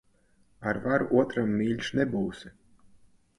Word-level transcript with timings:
Ar 0.71 0.79
varu 0.85 1.09
otram 1.19 1.51
mīļš 1.59 1.91
nebūsi. 2.01 2.53